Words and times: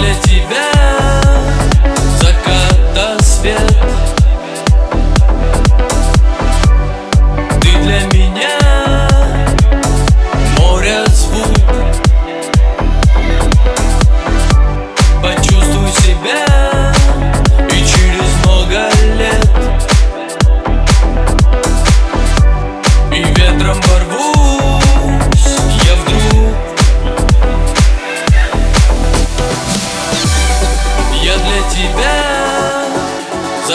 для 0.00 0.29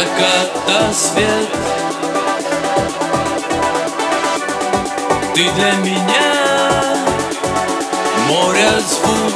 заката 0.05 0.93
свет 0.93 1.49
Ты 5.33 5.49
для 5.51 5.71
меня 5.73 6.95
море 8.27 8.69
звук. 8.87 9.33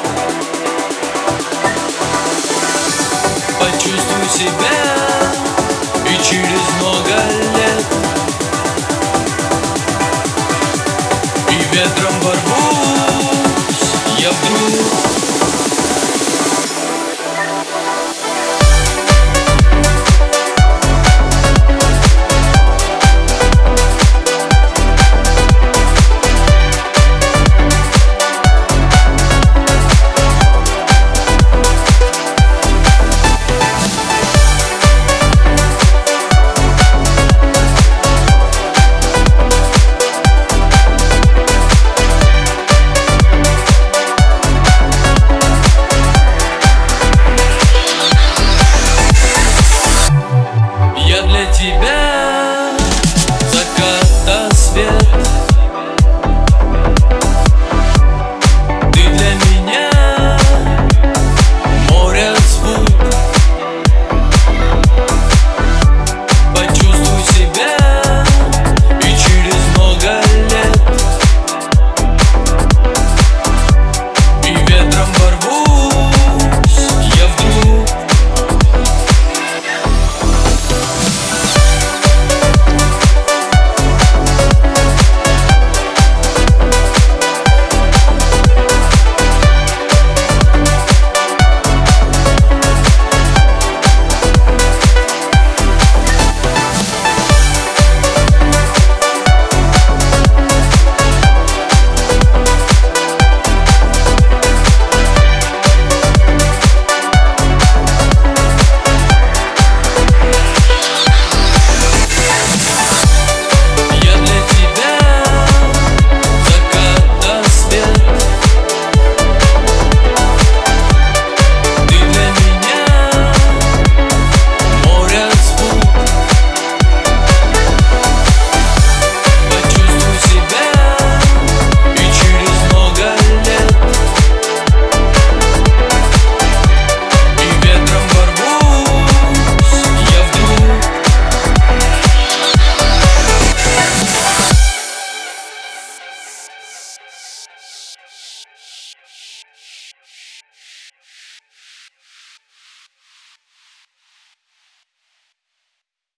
Почувствуй 3.59 4.29
себя 4.33 4.69
и 6.05 6.23
через 6.23 6.61
много 6.79 7.15
лет. 7.57 7.85
И 11.49 11.75
ветром 11.75 12.13
порвусь 12.21 13.93
я 14.19 14.31
вдруг 14.31 15.18